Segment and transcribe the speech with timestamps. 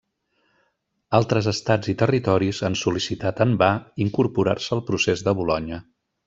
[1.17, 3.69] Altres estats i territoris han sol·licitat en va
[4.07, 5.81] incorporar-se al Procés de Bolonya.